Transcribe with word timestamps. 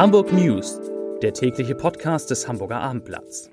Hamburg 0.00 0.32
News, 0.32 0.80
der 1.20 1.34
tägliche 1.34 1.74
Podcast 1.74 2.30
des 2.30 2.48
Hamburger 2.48 2.80
Abendblatts. 2.80 3.50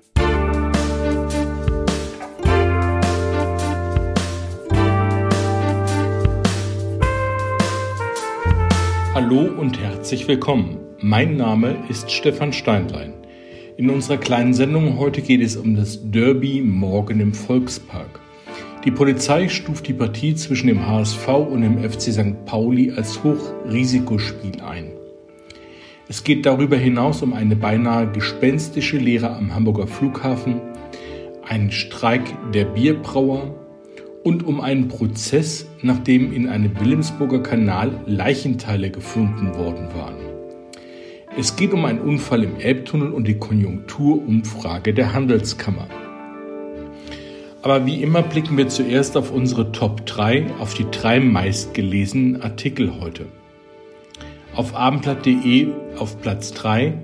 Hallo 9.12 9.42
und 9.60 9.78
herzlich 9.78 10.26
willkommen. 10.26 10.78
Mein 11.00 11.36
Name 11.36 11.84
ist 11.90 12.10
Stefan 12.10 12.54
Steinlein. 12.54 13.12
In 13.76 13.90
unserer 13.90 14.16
kleinen 14.16 14.54
Sendung 14.54 14.98
heute 14.98 15.20
geht 15.20 15.42
es 15.42 15.54
um 15.54 15.76
das 15.76 15.98
Derby 16.02 16.62
morgen 16.62 17.20
im 17.20 17.34
Volkspark. 17.34 18.20
Die 18.86 18.90
Polizei 18.90 19.50
stuft 19.50 19.86
die 19.86 19.92
Partie 19.92 20.34
zwischen 20.34 20.68
dem 20.68 20.86
HSV 20.86 21.28
und 21.28 21.60
dem 21.60 21.78
FC 21.78 22.10
St. 22.10 22.46
Pauli 22.46 22.90
als 22.90 23.22
Hochrisikospiel 23.22 24.62
ein. 24.62 24.97
Es 26.10 26.24
geht 26.24 26.46
darüber 26.46 26.78
hinaus 26.78 27.20
um 27.20 27.34
eine 27.34 27.54
beinahe 27.54 28.10
gespenstische 28.10 28.96
Lehre 28.96 29.28
am 29.36 29.54
Hamburger 29.54 29.86
Flughafen, 29.86 30.58
einen 31.46 31.70
Streik 31.70 32.22
der 32.54 32.64
Bierbrauer 32.64 33.54
und 34.24 34.46
um 34.46 34.62
einen 34.62 34.88
Prozess, 34.88 35.66
nachdem 35.82 36.32
in 36.32 36.48
einem 36.48 36.80
Wilhelmsburger 36.80 37.42
Kanal 37.42 37.90
Leichenteile 38.06 38.90
gefunden 38.90 39.54
worden 39.54 39.88
waren. 39.94 40.16
Es 41.36 41.56
geht 41.56 41.74
um 41.74 41.84
einen 41.84 42.00
Unfall 42.00 42.42
im 42.42 42.56
Elbtunnel 42.58 43.12
und 43.12 43.28
die 43.28 43.38
Konjunkturumfrage 43.38 44.94
der 44.94 45.12
Handelskammer. 45.12 45.88
Aber 47.60 47.84
wie 47.84 48.02
immer 48.02 48.22
blicken 48.22 48.56
wir 48.56 48.68
zuerst 48.68 49.14
auf 49.14 49.30
unsere 49.30 49.72
Top 49.72 50.06
3, 50.06 50.54
auf 50.58 50.72
die 50.72 50.86
drei 50.90 51.20
meistgelesenen 51.20 52.40
Artikel 52.40 52.98
heute. 52.98 53.26
Auf 54.58 54.74
abendblatt.de 54.74 55.68
auf 56.00 56.20
Platz 56.20 56.52
3 56.52 56.94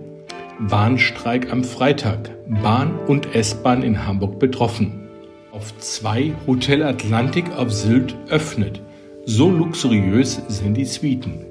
Bahnstreik 0.68 1.52
am 1.52 1.62
Freitag. 1.62 2.30
Bahn 2.48 2.98
und 3.06 3.32
S-Bahn 3.36 3.84
in 3.84 4.08
Hamburg 4.08 4.40
betroffen. 4.40 5.08
Auf 5.52 5.72
2 5.78 6.32
Hotel 6.48 6.82
Atlantik 6.82 7.56
auf 7.56 7.72
Sylt 7.72 8.16
öffnet. 8.28 8.82
So 9.24 9.52
luxuriös 9.52 10.42
sind 10.48 10.74
die 10.74 10.84
Suiten. 10.84 11.46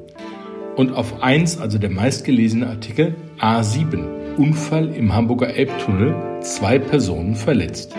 Und 0.75 0.91
auf 0.91 1.23
1, 1.23 1.61
also 1.61 1.77
der 1.77 1.89
meistgelesene 1.89 2.67
Artikel, 2.67 3.15
A7. 3.39 4.35
Unfall 4.35 4.89
im 4.89 5.15
Hamburger 5.15 5.55
Elbtunnel, 5.55 6.41
zwei 6.41 6.79
Personen 6.79 7.35
verletzt. 7.35 7.95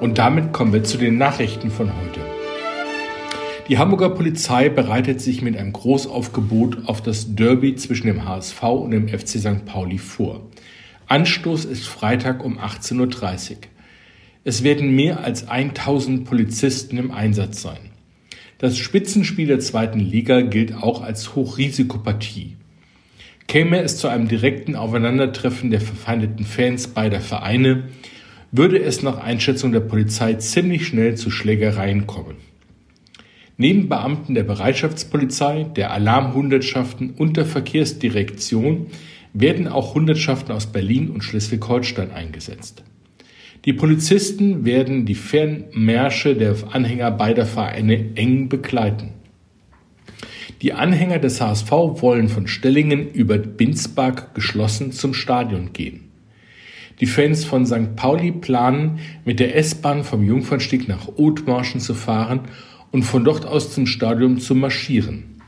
Und 0.00 0.18
damit 0.18 0.52
kommen 0.52 0.72
wir 0.72 0.82
zu 0.82 0.98
den 0.98 1.18
Nachrichten 1.18 1.70
von 1.70 1.86
heute. 1.86 2.25
Die 3.68 3.78
Hamburger 3.78 4.10
Polizei 4.10 4.68
bereitet 4.68 5.20
sich 5.20 5.42
mit 5.42 5.56
einem 5.56 5.72
Großaufgebot 5.72 6.86
auf 6.86 7.02
das 7.02 7.34
Derby 7.34 7.74
zwischen 7.74 8.06
dem 8.06 8.24
HSV 8.24 8.62
und 8.62 8.92
dem 8.92 9.08
FC 9.08 9.40
St. 9.40 9.64
Pauli 9.64 9.98
vor. 9.98 10.46
Anstoß 11.08 11.64
ist 11.64 11.88
Freitag 11.88 12.44
um 12.44 12.60
18.30 12.60 13.50
Uhr. 13.50 13.56
Es 14.44 14.62
werden 14.62 14.94
mehr 14.94 15.24
als 15.24 15.48
1000 15.48 16.24
Polizisten 16.24 16.96
im 16.96 17.10
Einsatz 17.10 17.60
sein. 17.60 17.90
Das 18.58 18.78
Spitzenspiel 18.78 19.48
der 19.48 19.58
zweiten 19.58 19.98
Liga 19.98 20.42
gilt 20.42 20.72
auch 20.72 21.02
als 21.02 21.34
Hochrisikopartie. 21.34 22.56
Käme 23.48 23.80
es 23.80 23.98
zu 23.98 24.06
einem 24.06 24.28
direkten 24.28 24.76
Aufeinandertreffen 24.76 25.72
der 25.72 25.80
verfeindeten 25.80 26.44
Fans 26.44 26.86
beider 26.86 27.20
Vereine, 27.20 27.88
würde 28.52 28.78
es 28.78 29.02
nach 29.02 29.18
Einschätzung 29.18 29.72
der 29.72 29.80
Polizei 29.80 30.34
ziemlich 30.34 30.86
schnell 30.86 31.16
zu 31.16 31.32
Schlägereien 31.32 32.06
kommen. 32.06 32.36
Neben 33.58 33.88
Beamten 33.88 34.34
der 34.34 34.42
Bereitschaftspolizei, 34.42 35.64
der 35.64 35.90
Alarmhundertschaften 35.92 37.10
und 37.10 37.38
der 37.38 37.46
Verkehrsdirektion 37.46 38.88
werden 39.32 39.66
auch 39.66 39.94
Hundertschaften 39.94 40.52
aus 40.52 40.66
Berlin 40.66 41.10
und 41.10 41.24
Schleswig-Holstein 41.24 42.10
eingesetzt. 42.10 42.82
Die 43.64 43.72
Polizisten 43.72 44.64
werden 44.64 45.06
die 45.06 45.14
Fernmärsche 45.14 46.36
der 46.36 46.54
Anhänger 46.70 47.10
beider 47.10 47.46
Vereine 47.46 48.14
eng 48.14 48.48
begleiten. 48.48 49.14
Die 50.62 50.72
Anhänger 50.72 51.18
des 51.18 51.40
HSV 51.40 51.70
wollen 51.70 52.28
von 52.28 52.46
Stellingen 52.46 53.10
über 53.10 53.38
Binsbach 53.38 54.34
geschlossen 54.34 54.92
zum 54.92 55.14
Stadion 55.14 55.72
gehen. 55.72 56.12
Die 57.00 57.06
Fans 57.06 57.44
von 57.44 57.66
St. 57.66 57.96
Pauli 57.96 58.32
planen, 58.32 59.00
mit 59.24 59.40
der 59.40 59.56
S-Bahn 59.56 60.04
vom 60.04 60.24
Jungfernstieg 60.24 60.88
nach 60.88 61.08
Othmarschen 61.16 61.80
zu 61.80 61.94
fahren 61.94 62.40
und 62.90 63.02
von 63.02 63.24
dort 63.24 63.46
aus 63.46 63.72
zum 63.72 63.86
Stadion 63.86 64.38
zu 64.38 64.54
marschieren. 64.54 65.40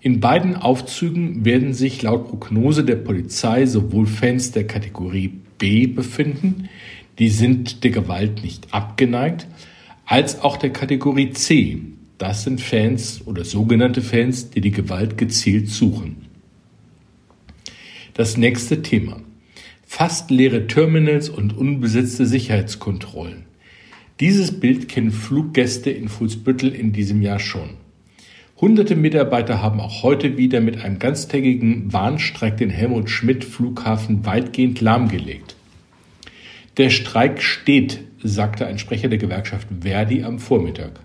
In 0.00 0.20
beiden 0.20 0.56
Aufzügen 0.56 1.44
werden 1.44 1.74
sich 1.74 2.02
laut 2.02 2.28
Prognose 2.28 2.84
der 2.84 2.96
Polizei 2.96 3.66
sowohl 3.66 4.06
Fans 4.06 4.50
der 4.50 4.66
Kategorie 4.66 5.32
B 5.58 5.86
befinden, 5.86 6.68
die 7.18 7.28
sind 7.28 7.84
der 7.84 7.92
Gewalt 7.92 8.42
nicht 8.42 8.74
abgeneigt, 8.74 9.46
als 10.06 10.40
auch 10.40 10.56
der 10.56 10.70
Kategorie 10.70 11.30
C, 11.30 11.80
das 12.18 12.44
sind 12.44 12.60
Fans 12.60 13.22
oder 13.26 13.44
sogenannte 13.44 14.02
Fans, 14.02 14.50
die 14.50 14.60
die 14.60 14.70
Gewalt 14.70 15.18
gezielt 15.18 15.68
suchen. 15.68 16.26
Das 18.14 18.36
nächste 18.36 18.82
Thema. 18.82 19.20
Fast 19.86 20.30
leere 20.30 20.66
Terminals 20.66 21.28
und 21.28 21.56
unbesetzte 21.56 22.26
Sicherheitskontrollen. 22.26 23.44
Dieses 24.22 24.60
Bild 24.60 24.88
kennen 24.88 25.10
Fluggäste 25.10 25.90
in 25.90 26.08
Fuhlsbüttel 26.08 26.72
in 26.72 26.92
diesem 26.92 27.22
Jahr 27.22 27.40
schon. 27.40 27.70
Hunderte 28.56 28.94
Mitarbeiter 28.94 29.60
haben 29.60 29.80
auch 29.80 30.04
heute 30.04 30.36
wieder 30.36 30.60
mit 30.60 30.80
einem 30.80 31.00
ganztägigen 31.00 31.92
Warnstreik 31.92 32.56
den 32.56 32.70
Helmut 32.70 33.10
Schmidt 33.10 33.44
Flughafen 33.44 34.24
weitgehend 34.24 34.80
lahmgelegt. 34.80 35.56
Der 36.76 36.90
Streik 36.90 37.42
steht, 37.42 37.98
sagte 38.22 38.64
ein 38.64 38.78
Sprecher 38.78 39.08
der 39.08 39.18
Gewerkschaft 39.18 39.66
Verdi 39.80 40.22
am 40.22 40.38
Vormittag. 40.38 41.00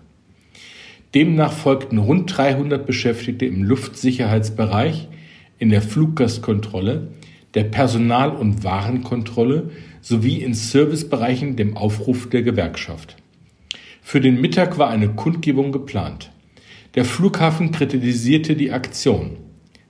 Demnach 1.16 1.54
folgten 1.54 1.98
rund 1.98 2.38
300 2.38 2.86
Beschäftigte 2.86 3.48
im 3.48 3.64
Luftsicherheitsbereich, 3.64 5.08
in 5.58 5.70
der 5.72 5.82
Fluggastkontrolle, 5.82 7.08
der 7.56 7.64
Personal- 7.64 8.36
und 8.36 8.64
Warenkontrolle 8.64 9.72
sowie 10.08 10.38
in 10.38 10.54
Servicebereichen 10.54 11.58
dem 11.58 11.76
Aufruf 11.76 12.30
der 12.30 12.42
Gewerkschaft. 12.42 13.18
Für 14.02 14.22
den 14.22 14.40
Mittag 14.40 14.78
war 14.78 14.90
eine 14.90 15.10
Kundgebung 15.10 15.74
geplant. 15.74 16.32
Der 16.96 17.04
Flughafen 17.04 17.74
kritisierte 17.74 18.56
die 18.56 18.72
Aktion. 18.72 19.36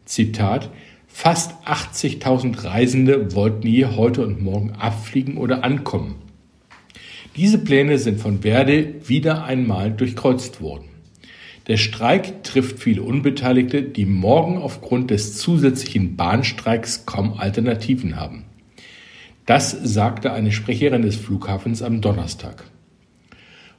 Zitat 0.06 0.72
Fast 1.06 1.54
80.000 1.68 2.64
Reisende 2.64 3.36
wollten 3.36 3.68
hier 3.68 3.96
heute 3.96 4.26
und 4.26 4.42
morgen 4.42 4.72
abfliegen 4.72 5.38
oder 5.38 5.64
ankommen. 5.64 6.16
Diese 7.36 7.60
Pläne 7.60 8.00
sind 8.00 8.20
von 8.20 8.42
Verde 8.42 8.96
wieder 9.06 9.44
einmal 9.44 9.92
durchkreuzt 9.92 10.62
worden. 10.62 10.86
Der 11.68 11.78
Streik 11.78 12.44
trifft 12.44 12.80
viele 12.80 13.04
Unbeteiligte, 13.04 13.84
die 13.84 14.06
morgen 14.06 14.58
aufgrund 14.58 15.12
des 15.12 15.38
zusätzlichen 15.38 16.16
Bahnstreiks 16.16 17.06
kaum 17.06 17.36
Alternativen 17.38 18.16
haben. 18.16 18.47
Das 19.48 19.72
sagte 19.72 20.34
eine 20.34 20.52
Sprecherin 20.52 21.04
des 21.04 21.16
Flughafens 21.16 21.82
am 21.82 22.02
Donnerstag. 22.02 22.66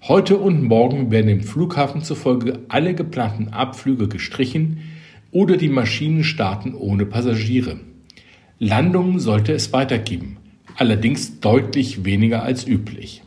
Heute 0.00 0.38
und 0.38 0.62
morgen 0.62 1.10
werden 1.10 1.26
dem 1.26 1.42
Flughafen 1.42 2.02
zufolge 2.02 2.60
alle 2.68 2.94
geplanten 2.94 3.48
Abflüge 3.48 4.08
gestrichen 4.08 4.80
oder 5.30 5.58
die 5.58 5.68
Maschinen 5.68 6.24
starten 6.24 6.74
ohne 6.74 7.04
Passagiere. 7.04 7.80
Landungen 8.58 9.18
sollte 9.20 9.52
es 9.52 9.70
weitergeben, 9.74 10.38
allerdings 10.76 11.38
deutlich 11.40 12.02
weniger 12.02 12.42
als 12.42 12.66
üblich. 12.66 13.22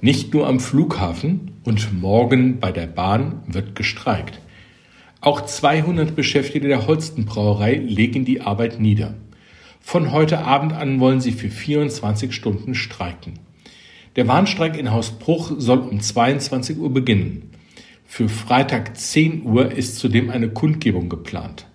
Nicht 0.00 0.34
nur 0.34 0.48
am 0.48 0.58
Flughafen 0.58 1.52
und 1.62 1.92
morgen 2.00 2.58
bei 2.58 2.72
der 2.72 2.88
Bahn 2.88 3.42
wird 3.46 3.76
gestreikt. 3.76 4.40
Auch 5.20 5.42
200 5.42 6.16
Beschäftigte 6.16 6.66
der 6.66 6.88
Holstenbrauerei 6.88 7.74
legen 7.74 8.24
die 8.24 8.40
Arbeit 8.40 8.80
nieder. 8.80 9.14
Von 9.90 10.12
heute 10.12 10.40
Abend 10.44 10.74
an 10.74 11.00
wollen 11.00 11.22
sie 11.22 11.32
für 11.32 11.48
24 11.48 12.34
Stunden 12.34 12.74
streiken. 12.74 13.38
Der 14.16 14.28
Warnstreik 14.28 14.76
in 14.76 14.90
Haus 14.90 15.12
Bruch 15.12 15.52
soll 15.56 15.78
um 15.78 15.98
22 15.98 16.76
Uhr 16.76 16.92
beginnen. 16.92 17.52
Für 18.04 18.28
Freitag 18.28 18.98
10 18.98 19.44
Uhr 19.44 19.72
ist 19.72 19.96
zudem 19.96 20.28
eine 20.28 20.50
Kundgebung 20.50 21.08
geplant. 21.08 21.68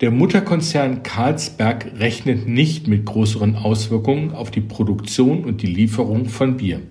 Der 0.00 0.12
Mutterkonzern 0.12 1.02
Carlsberg 1.02 1.98
rechnet 1.98 2.46
nicht 2.46 2.86
mit 2.86 3.04
größeren 3.04 3.56
Auswirkungen 3.56 4.30
auf 4.30 4.52
die 4.52 4.60
Produktion 4.60 5.44
und 5.44 5.60
die 5.62 5.66
Lieferung 5.66 6.26
von 6.26 6.58
Bier. 6.58 6.82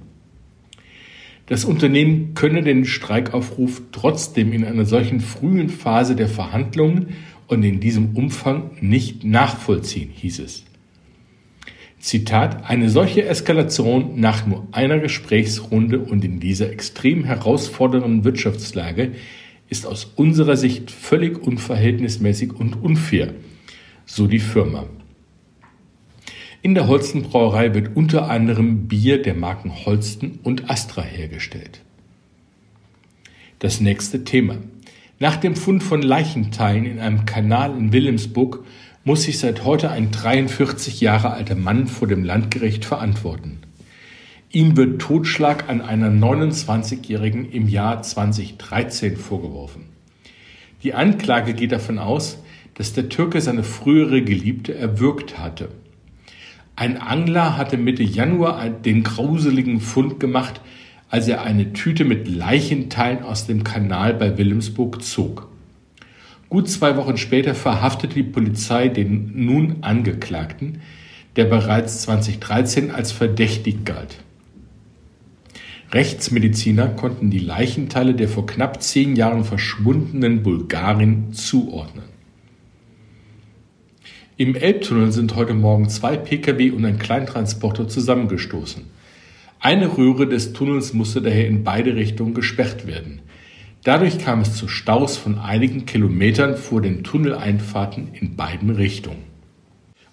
Das 1.46 1.64
Unternehmen 1.64 2.34
könne 2.34 2.64
den 2.64 2.84
Streikaufruf 2.84 3.82
trotzdem 3.94 4.52
in 4.52 4.66
einer 4.66 4.84
solchen 4.84 5.22
frühen 5.22 5.70
Phase 5.70 6.18
der 6.18 6.28
Verhandlungen 6.28 7.16
und 7.48 7.64
in 7.64 7.80
diesem 7.80 8.16
Umfang 8.16 8.72
nicht 8.82 9.24
nachvollziehen, 9.24 10.10
hieß 10.14 10.40
es. 10.40 10.66
Zitat, 12.00 12.70
eine 12.70 12.90
solche 12.90 13.26
Eskalation 13.26 14.20
nach 14.20 14.46
nur 14.46 14.68
einer 14.72 15.00
Gesprächsrunde 15.00 16.00
und 16.00 16.24
in 16.24 16.40
dieser 16.40 16.72
extrem 16.72 17.24
herausfordernden 17.24 18.24
Wirtschaftslage 18.24 19.14
ist 19.70 19.86
aus 19.86 20.06
unserer 20.16 20.56
Sicht 20.56 20.92
völlig 20.92 21.42
unverhältnismäßig 21.42 22.54
und 22.54 22.82
unfair, 22.82 23.34
so 24.06 24.28
die 24.28 24.40
Firma. 24.40 24.86
In 26.62 26.76
der 26.76 26.88
Holsten 26.88 27.24
Brauerei 27.24 27.74
wird 27.74 27.96
unter 27.96 28.30
anderem 28.30 28.88
Bier 28.88 29.22
der 29.22 29.36
Marken 29.36 29.86
Holsten 29.86 30.40
und 30.44 30.70
Astra 30.70 31.02
hergestellt. 31.02 31.82
Das 33.60 33.82
nächste 33.82 34.24
Thema. 34.24 34.58
Nach 35.20 35.36
dem 35.36 35.56
Fund 35.56 35.84
von 35.84 36.04
Leichenteilen 36.04 36.86
in 36.86 37.00
einem 37.00 37.26
Kanal 37.26 37.76
in 37.76 37.92
Wilhelmsburg 37.92 38.64
muss 39.04 39.24
sich 39.24 39.40
seit 39.40 39.64
heute 39.64 39.90
ein 39.90 40.12
43 40.12 41.02
Jahre 41.02 41.32
alter 41.32 41.56
Mann 41.56 41.88
vor 41.88 42.08
dem 42.08 42.24
Landgericht 42.24 42.86
verantworten. 42.86 43.58
Ihm 44.52 44.78
wird 44.78 45.02
Totschlag 45.02 45.70
an 45.70 45.82
einer 45.82 46.10
29-Jährigen 46.10 47.52
im 47.52 47.68
Jahr 47.68 48.04
2013 48.04 49.18
vorgeworfen. 49.18 49.86
Die 50.84 50.94
Anklage 50.94 51.56
geht 51.56 51.72
davon 51.72 51.98
aus, 51.98 52.38
dass 52.76 52.94
der 52.94 53.10
Türke 53.10 53.42
seine 53.42 53.64
frühere 53.64 54.22
Geliebte 54.22 54.76
erwürgt 54.76 55.40
hatte. 55.40 55.70
Ein 56.76 56.98
Angler 56.98 57.58
hatte 57.58 57.78
Mitte 57.78 58.04
Januar 58.04 58.70
den 58.70 59.02
grauseligen 59.02 59.82
Fund 59.82 60.20
gemacht, 60.20 60.62
als 61.10 61.28
er 61.28 61.44
eine 61.44 61.74
Tüte 61.74 62.06
mit 62.06 62.28
Leichenteilen 62.28 63.24
aus 63.24 63.48
dem 63.48 63.64
Kanal 63.64 64.14
bei 64.14 64.38
Wilhelmsburg 64.38 65.02
zog. 65.02 65.48
Gut 66.50 66.70
zwei 66.70 66.96
Wochen 66.96 67.18
später 67.18 67.56
verhaftete 67.56 68.16
die 68.16 68.24
Polizei 68.24 68.88
den 68.88 69.32
nun 69.36 69.78
Angeklagten, 69.82 70.82
der 71.36 71.46
bereits 71.46 72.02
2013 72.04 72.92
als 72.92 73.12
verdächtig 73.12 73.86
galt. 73.86 74.18
Rechtsmediziner 75.92 76.90
konnten 76.90 77.30
die 77.30 77.40
Leichenteile 77.40 78.14
der 78.14 78.28
vor 78.28 78.46
knapp 78.46 78.82
zehn 78.82 79.16
Jahren 79.16 79.46
verschwundenen 79.46 80.44
Bulgarin 80.44 81.32
zuordnen. 81.32 82.06
Im 84.36 84.56
Elbtunnel 84.56 85.12
sind 85.12 85.36
heute 85.36 85.54
Morgen 85.54 85.90
zwei 85.90 86.18
Pkw 86.18 86.72
und 86.72 86.86
ein 86.86 87.00
Kleintransporter 87.00 87.88
zusammengestoßen. 87.88 88.97
Eine 89.68 89.98
Röhre 89.98 90.28
des 90.28 90.54
Tunnels 90.54 90.94
musste 90.94 91.22
daher 91.22 91.46
in 91.46 91.66
beide 91.66 91.98
Richtungen 91.98 92.34
gesperrt 92.34 92.88
werden. 92.88 93.20
Dadurch 93.84 94.18
kam 94.18 94.40
es 94.40 94.56
zu 94.56 94.70
Staus 94.70 95.18
von 95.18 95.40
einigen 95.40 95.86
Kilometern 95.86 96.56
vor 96.56 96.82
den 96.82 97.04
Tunneleinfahrten 97.04 98.14
in 98.14 98.38
beiden 98.38 98.70
Richtungen. 98.70 99.24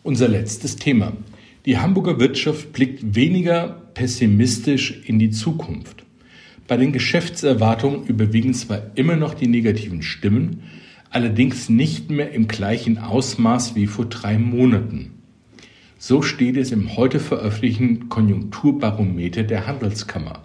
Unser 0.03 0.27
letztes 0.27 0.75
Thema. 0.75 1.13
Die 1.67 1.79
Hamburger 1.79 2.19
Wirtschaft 2.19 2.73
blickt 2.73 3.15
weniger 3.15 3.81
pessimistisch 3.95 5.03
in 5.07 5.21
die 5.21 5.31
Zukunft. 5.31 6.05
Bei 6.67 6.77
den 6.77 6.91
Geschäftserwartungen 6.91 8.09
überwiegen 8.09 8.55
zwar 8.55 8.83
immer 8.97 9.15
noch 9.15 9.35
die 9.35 9.47
negativen 9.47 10.03
Stimmen, 10.03 10.65
allerdings 11.11 11.69
nicht 11.69 12.11
mehr 12.11 12.33
im 12.33 12.49
gleichen 12.49 12.99
Ausmaß 12.99 13.77
wie 13.77 13.87
vor 13.87 14.07
drei 14.07 14.37
Monaten. 14.37 15.13
So 16.07 16.21
steht 16.21 16.59
es 16.59 16.71
im 16.71 16.99
heute 16.99 17.19
veröffentlichten 17.19 18.11
Konjunkturbarometer 18.11 19.43
der 19.43 19.67
Handelskammer. 19.67 20.43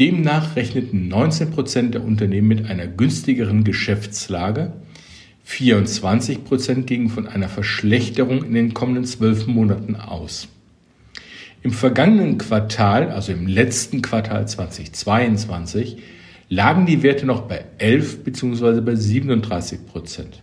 Demnach 0.00 0.56
rechneten 0.56 1.06
19 1.06 1.52
Prozent 1.52 1.94
der 1.94 2.02
Unternehmen 2.02 2.48
mit 2.48 2.66
einer 2.66 2.88
günstigeren 2.88 3.62
Geschäftslage, 3.62 4.72
24 5.44 6.42
Prozent 6.42 6.88
gingen 6.88 7.10
von 7.10 7.28
einer 7.28 7.48
Verschlechterung 7.48 8.42
in 8.42 8.54
den 8.54 8.74
kommenden 8.74 9.04
zwölf 9.04 9.46
Monaten 9.46 9.94
aus. 9.94 10.48
Im 11.62 11.70
vergangenen 11.70 12.36
Quartal, 12.36 13.12
also 13.12 13.30
im 13.30 13.46
letzten 13.46 14.02
Quartal 14.02 14.48
2022, 14.48 15.98
lagen 16.48 16.86
die 16.86 17.04
Werte 17.04 17.24
noch 17.24 17.42
bei 17.42 17.66
11 17.78 18.24
bzw. 18.24 18.80
bei 18.80 18.96
37 18.96 19.86
Prozent. 19.86 20.42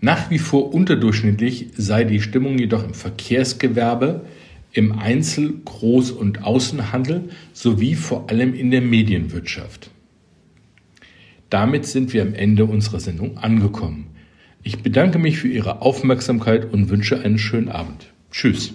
Nach 0.00 0.30
wie 0.30 0.38
vor 0.38 0.72
unterdurchschnittlich 0.72 1.70
sei 1.76 2.04
die 2.04 2.20
Stimmung 2.20 2.58
jedoch 2.58 2.84
im 2.84 2.94
Verkehrsgewerbe, 2.94 4.26
im 4.72 4.98
Einzel-, 4.98 5.54
Groß- 5.64 6.12
und 6.12 6.44
Außenhandel 6.44 7.30
sowie 7.52 7.94
vor 7.94 8.30
allem 8.30 8.54
in 8.54 8.70
der 8.70 8.80
Medienwirtschaft. 8.80 9.90
Damit 11.50 11.86
sind 11.86 12.12
wir 12.12 12.22
am 12.22 12.34
Ende 12.34 12.66
unserer 12.66 13.00
Sendung 13.00 13.38
angekommen. 13.38 14.06
Ich 14.62 14.82
bedanke 14.82 15.18
mich 15.18 15.38
für 15.38 15.48
Ihre 15.48 15.82
Aufmerksamkeit 15.82 16.72
und 16.72 16.90
wünsche 16.90 17.20
einen 17.20 17.38
schönen 17.38 17.68
Abend. 17.68 18.12
Tschüss. 18.30 18.74